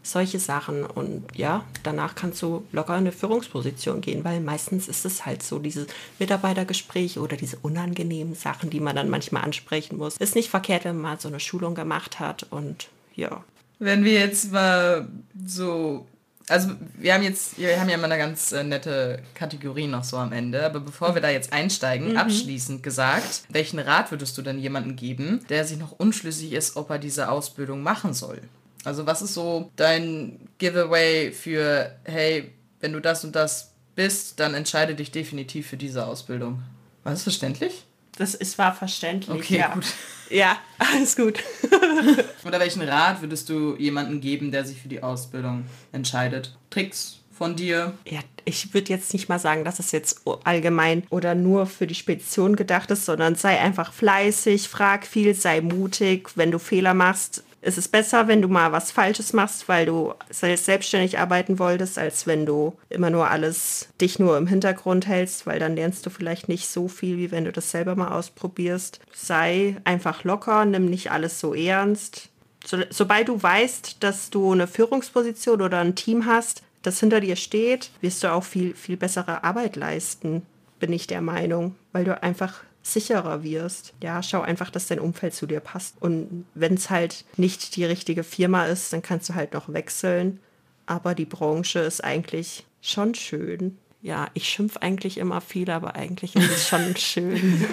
[0.02, 0.84] solche Sachen.
[0.84, 5.42] Und ja, danach kannst du locker in eine Führungsposition gehen, weil meistens ist es halt
[5.42, 5.86] so, diese
[6.18, 10.16] Mitarbeitergespräche oder diese unangenehmen Sachen, die man dann manchmal ansprechen muss.
[10.16, 13.44] Ist nicht verkehrt, wenn man so eine Schulung gemacht hat und ja.
[13.78, 15.08] Wenn wir jetzt mal
[15.46, 16.06] so
[16.50, 20.16] also wir haben jetzt, wir haben ja immer eine ganz äh, nette Kategorie noch so
[20.16, 22.16] am Ende, aber bevor wir da jetzt einsteigen, mhm.
[22.16, 26.90] abschließend gesagt, welchen Rat würdest du denn jemandem geben, der sich noch unschlüssig ist, ob
[26.90, 28.40] er diese Ausbildung machen soll?
[28.84, 34.54] Also was ist so dein Giveaway für, hey, wenn du das und das bist, dann
[34.54, 36.62] entscheide dich definitiv für diese Ausbildung.
[37.02, 37.84] War das verständlich?
[38.16, 39.36] Das ist, war verständlich.
[39.36, 39.74] Okay, ja.
[39.74, 39.86] gut.
[40.30, 41.42] Ja, alles gut.
[42.44, 46.56] Oder welchen Rat würdest du jemandem geben, der sich für die Ausbildung entscheidet?
[46.70, 47.94] Tricks von dir?
[48.04, 51.94] Ja, ich würde jetzt nicht mal sagen, dass es jetzt allgemein oder nur für die
[51.94, 56.30] Spedition gedacht ist, sondern sei einfach fleißig, frag viel, sei mutig.
[56.36, 60.14] Wenn du Fehler machst, ist es besser, wenn du mal was Falsches machst, weil du
[60.30, 65.58] selbstständig arbeiten wolltest, als wenn du immer nur alles dich nur im Hintergrund hältst, weil
[65.58, 69.00] dann lernst du vielleicht nicht so viel, wie wenn du das selber mal ausprobierst.
[69.12, 72.30] Sei einfach locker, nimm nicht alles so ernst.
[72.64, 77.36] So, sobald du weißt, dass du eine Führungsposition oder ein Team hast, das hinter dir
[77.36, 80.42] steht, wirst du auch viel, viel bessere Arbeit leisten,
[80.78, 83.92] bin ich der Meinung, weil du einfach sicherer wirst.
[84.02, 85.96] Ja, schau einfach, dass dein Umfeld zu dir passt.
[86.00, 90.40] Und wenn es halt nicht die richtige Firma ist, dann kannst du halt noch wechseln.
[90.86, 93.78] Aber die Branche ist eigentlich schon schön.
[94.02, 97.66] Ja, ich schimpfe eigentlich immer viel, aber eigentlich ist es schon schön.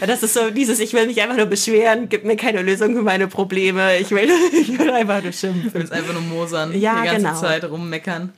[0.00, 0.06] ja.
[0.06, 3.02] das ist so dieses, ich will mich einfach nur beschweren, gib mir keine Lösung für
[3.02, 3.96] meine Probleme.
[3.98, 5.72] Ich will, ich will einfach nur schimpfen.
[5.72, 7.40] Du willst einfach nur mosern, ja, die ganze genau.
[7.40, 8.32] Zeit rummeckern.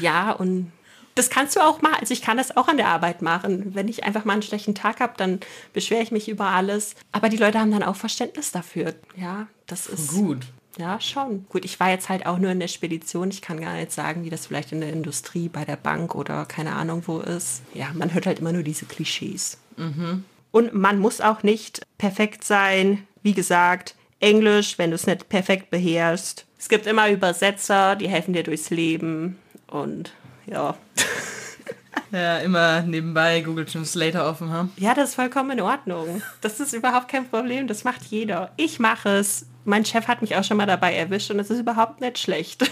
[0.00, 0.72] Ja, und
[1.14, 3.74] das kannst du auch mal, also ich kann das auch an der Arbeit machen.
[3.74, 5.40] Wenn ich einfach mal einen schlechten Tag habe, dann
[5.72, 6.94] beschwere ich mich über alles.
[7.12, 8.94] Aber die Leute haben dann auch Verständnis dafür.
[9.16, 10.46] Ja, das ist gut.
[10.76, 11.46] Ja, schon.
[11.48, 13.30] Gut, ich war jetzt halt auch nur in der Spedition.
[13.30, 16.46] Ich kann gar nicht sagen, wie das vielleicht in der Industrie, bei der Bank oder
[16.46, 17.62] keine Ahnung wo ist.
[17.74, 19.58] Ja, man hört halt immer nur diese Klischees.
[19.76, 20.24] Mhm.
[20.50, 23.06] Und man muss auch nicht perfekt sein.
[23.22, 26.44] Wie gesagt, Englisch, wenn du es nicht perfekt beherrschst.
[26.58, 29.38] Es gibt immer Übersetzer, die helfen dir durchs Leben.
[29.68, 30.12] Und
[30.46, 30.74] ja.
[32.10, 34.72] Ja, immer nebenbei Google Translator offen haben.
[34.76, 36.22] Ja, das ist vollkommen in Ordnung.
[36.40, 37.66] Das ist überhaupt kein Problem.
[37.66, 38.52] Das macht jeder.
[38.56, 39.46] Ich mache es.
[39.64, 42.62] Mein Chef hat mich auch schon mal dabei erwischt und es ist überhaupt nicht schlecht.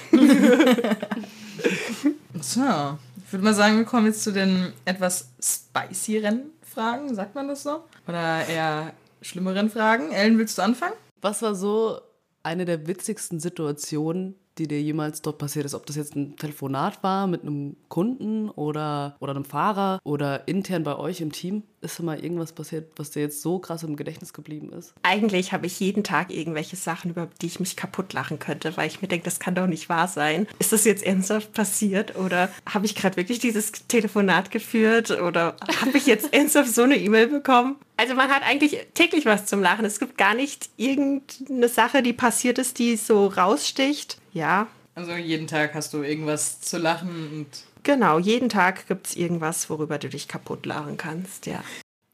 [2.41, 7.13] so, ich würde mal sagen, wir kommen jetzt zu den etwas spicieren Fragen.
[7.15, 7.83] Sagt man das so?
[8.07, 10.13] Oder eher schlimmeren Fragen.
[10.13, 10.95] Ellen, willst du anfangen?
[11.21, 12.01] Was war so
[12.43, 15.75] eine der witzigsten Situationen, die dir jemals dort passiert ist?
[15.75, 20.83] Ob das jetzt ein Telefonat war mit einem Kunden oder, oder einem Fahrer oder intern
[20.83, 21.63] bei euch im Team?
[21.81, 24.95] Ist da mal irgendwas passiert, was dir jetzt so krass im Gedächtnis geblieben ist?
[25.03, 28.87] Eigentlich habe ich jeden Tag irgendwelche Sachen, über die ich mich kaputt lachen könnte, weil
[28.87, 30.47] ich mir denke, das kann doch nicht wahr sein.
[30.61, 35.97] Ist das jetzt ernsthaft passiert oder habe ich gerade wirklich dieses Telefonat geführt oder habe
[35.97, 37.77] ich jetzt ernsthaft so eine E-Mail bekommen?
[37.97, 39.85] Also man hat eigentlich täglich was zum Lachen.
[39.85, 44.19] Es gibt gar nicht irgendeine Sache, die passiert ist, die so raussticht.
[44.33, 44.67] Ja.
[44.95, 47.47] Also jeden Tag hast du irgendwas zu lachen und
[47.83, 51.65] Genau, jeden Tag gibt es irgendwas, worüber du dich kaputt lachen kannst, ja.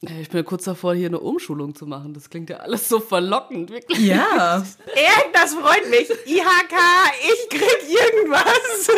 [0.01, 2.15] Ich bin ja kurz davor, hier eine Umschulung zu machen.
[2.15, 3.99] Das klingt ja alles so verlockend, wirklich.
[3.99, 4.65] Ja.
[5.33, 6.09] das freut mich.
[6.09, 6.77] IHK,
[7.21, 8.91] ich krieg irgendwas.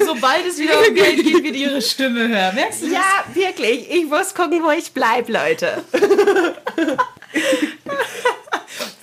[0.04, 2.52] Sobald es wieder um Geld geht, wird ihre Stimme höher.
[2.52, 2.94] Merkst du das?
[2.94, 3.88] Ja, wirklich.
[3.88, 5.84] Ich muss gucken, wo ich bleibe, Leute.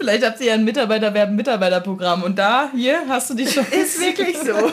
[0.02, 3.64] Vielleicht habt ihr ja ein Mitarbeiterwerben-Mitarbeiterprogramm und da, hier, hast du die schon.
[3.68, 4.52] Ist wirklich so.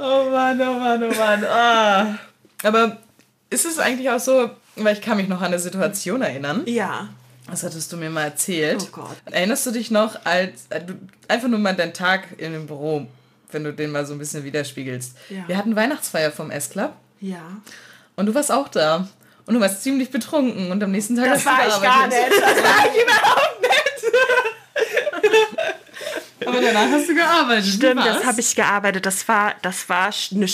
[0.00, 1.44] Oh Mann, oh Mann, oh Mann.
[1.44, 2.18] Ah.
[2.62, 2.98] Aber
[3.50, 6.62] ist es eigentlich auch so, weil ich kann mich noch an eine Situation erinnern.
[6.66, 7.08] Ja.
[7.50, 8.78] Das hattest du mir mal erzählt.
[8.80, 9.16] Oh Gott.
[9.24, 10.94] Erinnerst du dich noch, als äh, du,
[11.26, 13.08] einfach nur mal deinen Tag in dem Büro,
[13.50, 15.16] wenn du den mal so ein bisschen widerspiegelst?
[15.30, 15.48] Ja.
[15.48, 17.40] Wir hatten Weihnachtsfeier vom S-Club Ja.
[18.14, 19.08] und du warst auch da.
[19.48, 22.06] Und du warst ziemlich betrunken und am nächsten Tag Das hast du war ich gar
[22.06, 22.18] nicht.
[22.38, 23.78] Das war ich überhaupt nicht.
[26.46, 27.66] Aber danach hast du gearbeitet.
[27.66, 29.06] Stimmt, das habe ich gearbeitet.
[29.06, 30.46] Das war, das war eine,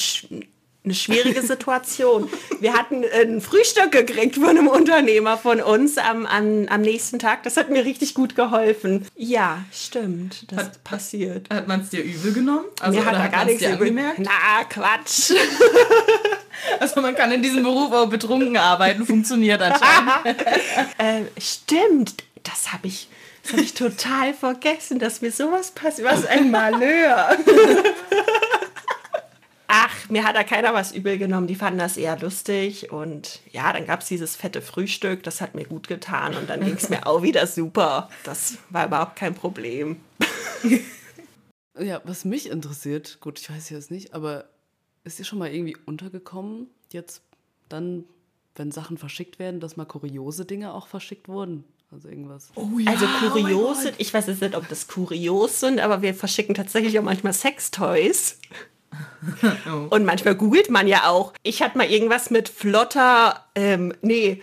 [0.84, 2.28] eine schwierige Situation.
[2.60, 7.42] Wir hatten ein Frühstück gekriegt von einem Unternehmer von uns am, am, am nächsten Tag.
[7.42, 9.06] Das hat mir richtig gut geholfen.
[9.16, 10.50] Ja, stimmt.
[10.52, 11.48] Das Hat- passiert.
[11.52, 12.66] Hat man es dir übel genommen?
[12.80, 14.18] Also, mir hat er gar nichts übel- angemerkt?
[14.20, 15.32] Na, Quatsch.
[16.80, 20.40] Also man kann in diesem Beruf auch betrunken arbeiten, funktioniert anscheinend.
[20.98, 22.14] äh, stimmt.
[22.42, 23.08] Das habe ich,
[23.42, 26.08] das hab ich total vergessen, dass mir sowas passiert.
[26.10, 27.36] Was ein Malheur.
[29.66, 31.46] Ach, mir hat da keiner was übel genommen.
[31.46, 32.92] Die fanden das eher lustig.
[32.92, 35.22] Und ja, dann gab es dieses fette Frühstück.
[35.22, 36.36] Das hat mir gut getan.
[36.36, 38.08] Und dann ging es mir auch wieder super.
[38.24, 39.96] Das war überhaupt kein Problem.
[41.78, 44.44] Ja, was mich interessiert, gut, ich weiß jetzt nicht, aber
[45.02, 47.22] ist dir schon mal irgendwie untergekommen, jetzt
[47.68, 48.04] dann,
[48.54, 51.64] wenn Sachen verschickt werden, dass mal kuriose Dinge auch verschickt wurden?
[51.90, 52.50] Also irgendwas.
[52.54, 56.02] Oh ja, Also oh kurios sind, ich weiß jetzt nicht, ob das kurios sind, aber
[56.02, 58.38] wir verschicken tatsächlich auch manchmal Sextoys.
[59.90, 61.32] Und manchmal googelt man ja auch.
[61.42, 64.42] Ich hatte mal irgendwas mit flotter, ähm, nee,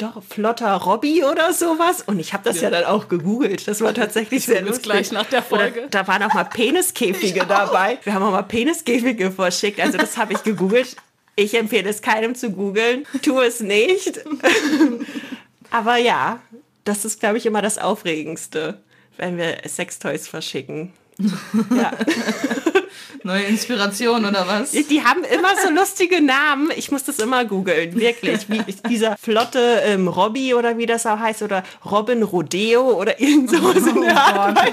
[0.00, 2.02] doch, flotter Robby oder sowas.
[2.06, 2.70] Und ich habe das ja.
[2.70, 3.68] dann auch gegoogelt.
[3.68, 4.92] Das war tatsächlich sehr googel's lustig.
[4.92, 5.80] gleich nach der Folge.
[5.80, 7.98] Oder, da waren auch mal Peniskäfige dabei.
[8.04, 9.80] Wir haben auch mal Peniskäfige verschickt.
[9.80, 10.96] Also das habe ich gegoogelt.
[11.36, 13.06] Ich empfehle es keinem zu googeln.
[13.22, 14.20] Tu es nicht.
[15.70, 16.40] Aber ja,
[16.84, 18.80] das ist, glaube ich, immer das Aufregendste,
[19.16, 20.92] wenn wir Sextoys verschicken.
[21.74, 21.92] Ja.
[23.22, 24.72] Neue Inspiration oder was?
[24.72, 26.70] Die haben immer so lustige Namen.
[26.76, 28.48] Ich muss das immer googeln, wirklich.
[28.48, 33.52] Wie dieser flotte ähm, Robby oder wie das auch heißt oder Robin Rodeo oder irgend
[33.52, 34.58] der Art.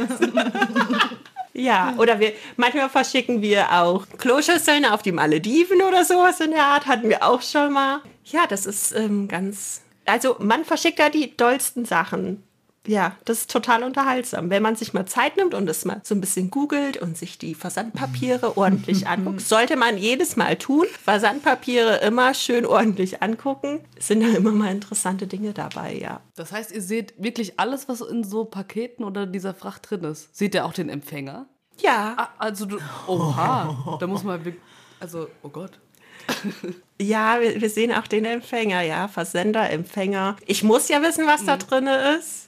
[1.58, 6.63] Ja, oder wir manchmal verschicken wir auch Kloschüsseln auf die Malediven oder sowas in der
[6.63, 6.86] Art.
[6.86, 8.02] Hatten wir auch schon mal.
[8.26, 9.82] Ja, das ist ähm, ganz.
[10.06, 12.44] Also man verschickt da die dollsten Sachen.
[12.88, 14.50] Ja, das ist total unterhaltsam.
[14.50, 17.38] Wenn man sich mal Zeit nimmt und es mal so ein bisschen googelt und sich
[17.38, 20.86] die Versandpapiere ordentlich anguckt, sollte man jedes Mal tun.
[21.04, 23.82] Versandpapiere immer schön ordentlich angucken.
[23.97, 26.21] Es sind da immer mal interessante Dinge dabei, ja.
[26.36, 30.36] Das heißt, ihr seht wirklich alles, was in so Paketen oder dieser Fracht drin ist.
[30.36, 31.45] Seht ihr auch den Empfänger?
[31.80, 32.78] Ja, Ah, also du.
[33.08, 33.97] Oha.
[34.00, 34.43] Da muss man.
[34.45, 34.58] wirk-
[35.00, 35.71] Also, oh Gott.
[37.02, 39.08] ja, wir, wir sehen auch den Empfänger, ja.
[39.08, 40.36] Versender, Empfänger.
[40.45, 41.88] Ich muss ja wissen, was da drin
[42.19, 42.47] ist.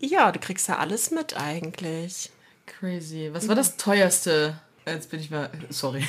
[0.00, 2.30] Ja, du kriegst ja alles mit eigentlich.
[2.66, 3.30] Crazy.
[3.32, 4.58] Was war das teuerste?
[4.86, 5.50] Jetzt bin ich mal.
[5.70, 6.06] Sorry.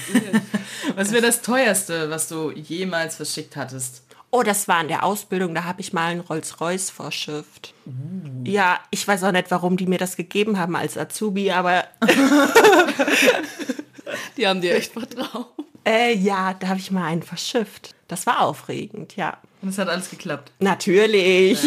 [0.96, 4.04] Was wäre das teuerste, was du jemals verschickt hattest?
[4.32, 7.74] Oh, das war in der Ausbildung, da habe ich mal einen Rolls-Royce verschifft.
[8.44, 11.86] Ja, ich weiß auch nicht, warum die mir das gegeben haben als Azubi, aber
[14.38, 15.48] Die haben dir echt vertraut.
[15.86, 17.96] äh, ja, da habe ich mal einen verschifft.
[18.08, 19.38] Das war aufregend, ja.
[19.62, 20.52] Und es hat alles geklappt.
[20.60, 21.60] Natürlich.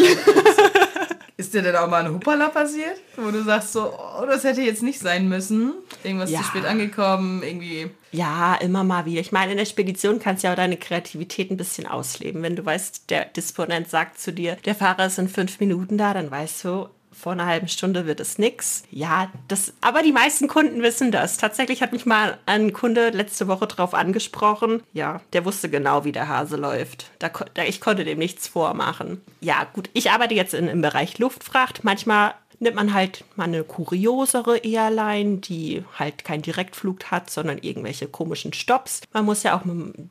[1.42, 3.00] Ist dir denn auch mal ein Huppala passiert?
[3.16, 5.72] Wo du sagst so, oh, das hätte jetzt nicht sein müssen.
[6.05, 6.38] Irgendwas Ja.
[6.38, 7.90] zu spät angekommen, irgendwie.
[8.12, 9.20] Ja, immer mal wieder.
[9.20, 12.42] Ich meine, in der Spedition kannst du ja auch deine Kreativität ein bisschen ausleben.
[12.44, 16.14] Wenn du weißt, der Disponent sagt zu dir, der Fahrer ist in fünf Minuten da,
[16.14, 18.85] dann weißt du, vor einer halben Stunde wird es nix.
[18.90, 21.37] Ja, das, aber die meisten Kunden wissen das.
[21.37, 24.83] Tatsächlich hat mich mal ein Kunde letzte Woche drauf angesprochen.
[24.92, 27.11] Ja, der wusste genau, wie der Hase läuft.
[27.18, 29.20] Da, da, ich konnte dem nichts vormachen.
[29.40, 31.85] Ja, gut, ich arbeite jetzt in, im Bereich Luftfracht.
[31.85, 38.07] Manchmal nimmt man halt mal eine kuriosere Airline, die halt keinen Direktflug hat, sondern irgendwelche
[38.07, 39.01] komischen Stops.
[39.12, 39.62] Man muss ja auch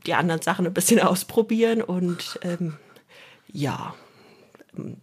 [0.05, 2.77] die anderen Sachen ein bisschen ausprobieren und ähm,
[3.53, 3.93] ja,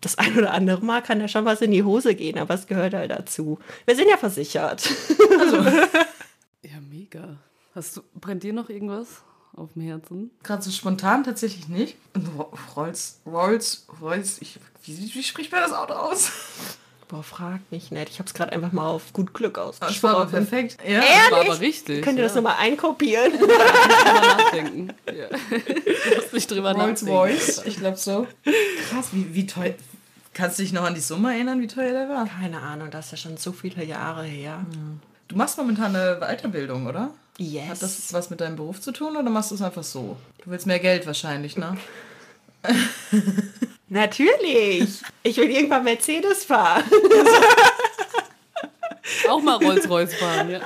[0.00, 2.66] das ein oder andere Mal kann da schon was in die Hose gehen, aber es
[2.66, 3.58] gehört halt dazu.
[3.84, 4.90] Wir sind ja versichert.
[5.38, 5.56] Also.
[6.62, 7.36] ja, mega.
[7.74, 9.22] Hast du, brennt dir noch irgendwas
[9.54, 10.30] auf dem Herzen?
[10.42, 11.96] Gerade so spontan tatsächlich nicht.
[12.76, 16.30] Rolls, Rolls, Rolls, ich, wie, wie spricht man das Auto aus?
[17.08, 18.10] Boah, frag mich nicht.
[18.10, 19.94] Ich habe es gerade einfach mal auf gut Glück ausgesprochen.
[19.94, 20.76] Das war aber perfekt.
[20.84, 21.08] Ja, Ehrlich?
[21.08, 22.02] Das war aber richtig.
[22.02, 22.28] Könnt ihr ja.
[22.28, 23.32] das nochmal einkopieren?
[23.38, 24.88] Ich drüber nachdenken.
[25.06, 25.28] Ja.
[25.28, 27.18] Du musst nicht drüber Rolls nachdenken.
[27.18, 28.26] Royce, ich glaube so.
[28.90, 29.74] Krass, wie, wie teuer.
[30.34, 32.26] Kannst du dich noch an die Summe erinnern, wie teuer der war?
[32.26, 34.64] Keine Ahnung, das ist ja schon so viele Jahre her.
[35.28, 37.10] Du machst momentan eine Weiterbildung, oder?
[37.38, 37.68] Yes.
[37.68, 40.16] Hat das was mit deinem Beruf zu tun oder machst du es einfach so?
[40.44, 41.76] Du willst mehr Geld wahrscheinlich, ne?
[43.88, 45.02] Natürlich.
[45.22, 46.84] Ich will irgendwann Mercedes fahren.
[49.28, 50.60] Auch mal Rolls-Royce fahren, ja.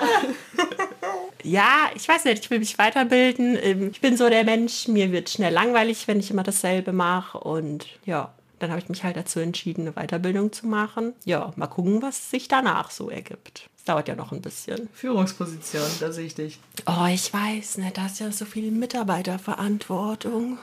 [1.45, 3.59] Ja, ich weiß nicht, ich will mich weiterbilden.
[3.61, 7.39] Ähm, ich bin so der Mensch, mir wird schnell langweilig, wenn ich immer dasselbe mache.
[7.39, 11.15] Und ja, dann habe ich mich halt dazu entschieden, eine Weiterbildung zu machen.
[11.25, 13.69] Ja, mal gucken, was sich danach so ergibt.
[13.77, 14.89] Es dauert ja noch ein bisschen.
[14.93, 16.61] Führungsposition, da sehe ich dich.
[16.87, 20.59] Oh, ich weiß, ne, da ist ja so viel Mitarbeiterverantwortung.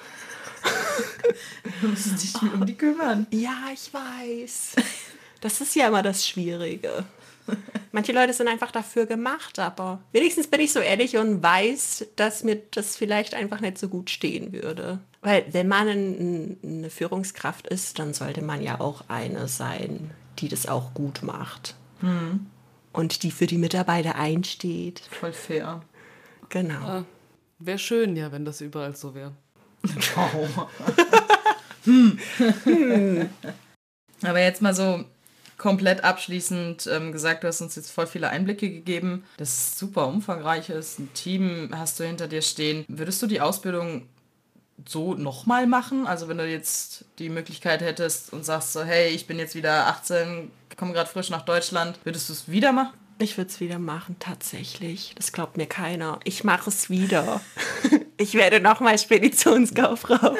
[1.81, 3.27] Du musst dich um die kümmern.
[3.31, 4.75] Ja, ich weiß.
[5.41, 7.05] Das ist ja immer das Schwierige.
[7.91, 12.43] Manche Leute sind einfach dafür gemacht, aber wenigstens bin ich so ehrlich und weiß, dass
[12.43, 14.99] mir das vielleicht einfach nicht so gut stehen würde.
[15.21, 20.47] Weil wenn man ein, eine Führungskraft ist, dann sollte man ja auch eine sein, die
[20.47, 21.75] das auch gut macht.
[21.99, 22.47] Hm.
[22.93, 25.01] Und die für die Mitarbeiter einsteht.
[25.11, 25.81] Voll fair.
[26.49, 26.79] Genau.
[26.79, 27.05] Ja,
[27.59, 29.33] wäre schön, ja, wenn das überall so wäre.
[31.85, 32.19] Hm.
[32.63, 33.29] hm.
[34.21, 35.05] Aber jetzt mal so
[35.57, 40.07] komplett abschließend ähm, gesagt, du hast uns jetzt voll viele Einblicke gegeben, das ist super
[40.07, 42.85] umfangreich ist, ein Team hast du hinter dir stehen.
[42.87, 44.07] Würdest du die Ausbildung
[44.87, 46.07] so nochmal machen?
[46.07, 49.87] Also wenn du jetzt die Möglichkeit hättest und sagst so, hey, ich bin jetzt wieder
[49.87, 52.93] 18, komme gerade frisch nach Deutschland, würdest du es wieder machen?
[53.19, 55.13] Ich würde es wieder machen, tatsächlich.
[55.17, 56.21] Das glaubt mir keiner.
[56.23, 57.41] Ich mache es wieder.
[58.19, 60.35] ich werde nochmal Speditionskauffrau.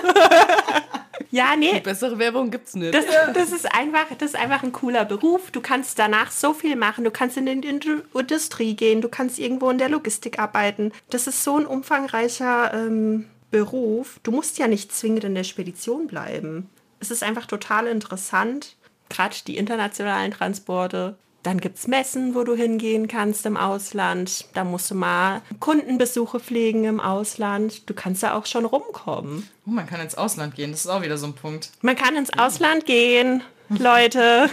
[1.32, 1.76] ja, nee.
[1.76, 2.94] Die bessere Werbung gibt's nicht.
[2.94, 5.50] Das, das, ist einfach, das ist einfach ein cooler Beruf.
[5.52, 7.06] Du kannst danach so viel machen.
[7.06, 9.02] Du kannst in die Industrie gehen.
[9.02, 10.92] Du kannst irgendwo in der Logistik arbeiten.
[11.10, 14.20] Das ist so ein umfangreicher ähm, Beruf.
[14.24, 16.70] Du musst ja nicht zwingend in der Spedition bleiben.
[17.00, 18.76] Es ist einfach total interessant.
[19.08, 24.46] Gerade die internationalen Transporte dann gibt es Messen, wo du hingehen kannst im Ausland.
[24.54, 27.90] Da musst du mal Kundenbesuche pflegen im Ausland.
[27.90, 29.48] Du kannst da auch schon rumkommen.
[29.66, 31.72] Oh, man kann ins Ausland gehen, das ist auch wieder so ein Punkt.
[31.82, 34.50] Man kann ins Ausland gehen, Leute.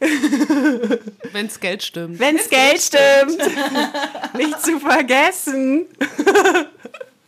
[1.32, 2.18] Wenn's Geld stimmt.
[2.20, 3.38] Wenn's Geld stimmt.
[4.36, 5.86] Nicht zu vergessen.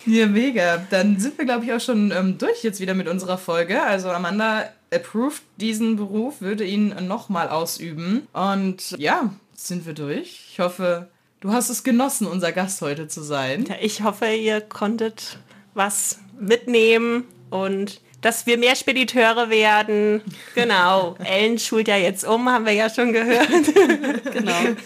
[0.07, 0.79] Ja, mega.
[0.91, 3.83] Dann sind wir, glaube ich, auch schon ähm, durch jetzt wieder mit unserer Folge.
[3.83, 8.27] Also Amanda approved diesen Beruf, würde ihn nochmal ausüben.
[8.33, 10.49] Und ja, sind wir durch.
[10.53, 11.09] Ich hoffe,
[11.41, 13.67] du hast es genossen, unser Gast heute zu sein.
[13.69, 15.39] Ja, ich hoffe, ihr konntet
[15.75, 20.23] was mitnehmen und dass wir mehr Spediteure werden.
[20.55, 21.17] Genau.
[21.25, 23.49] Ellen schult ja jetzt um, haben wir ja schon gehört.
[24.33, 24.77] genau.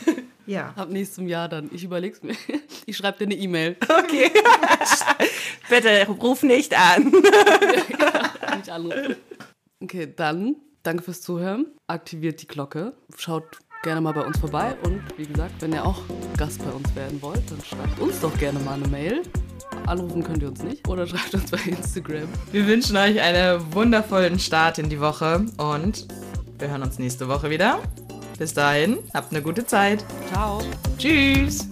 [0.46, 0.74] Ja.
[0.76, 1.70] Ab nächstem Jahr dann.
[1.72, 2.36] Ich überleg's mir.
[2.86, 3.76] Ich schreibe dir eine E-Mail.
[3.80, 4.30] Okay.
[5.70, 7.12] Bitte ruf nicht an.
[7.98, 9.16] ja, nicht anrufen.
[9.84, 11.66] Okay, dann danke fürs Zuhören.
[11.88, 12.94] Aktiviert die Glocke.
[13.18, 13.44] Schaut
[13.82, 14.74] gerne mal bei uns vorbei.
[14.82, 16.00] Und wie gesagt, wenn ihr auch
[16.38, 19.20] Gast bei uns werden wollt, dann schreibt uns doch gerne mal eine Mail.
[19.86, 22.26] Anrufen könnt ihr uns nicht oder schreibt uns bei Instagram.
[22.50, 26.08] Wir wünschen euch einen wundervollen Start in die Woche und
[26.58, 27.80] wir hören uns nächste Woche wieder.
[28.38, 30.02] Bis dahin, habt eine gute Zeit.
[30.32, 30.62] Ciao.
[30.96, 31.68] Tschüss.